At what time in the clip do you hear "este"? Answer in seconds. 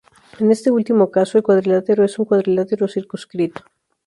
0.51-0.71